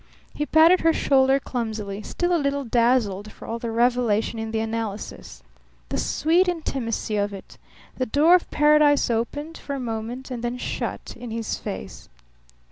[0.33, 4.59] He patted her shoulder clumsily, still a little dazzled for all the revelation in the
[4.59, 5.43] analysis.
[5.89, 7.59] The sweet intimacy of it!
[7.99, 12.09] The door of Paradise opened for a moment, and then shut in his face.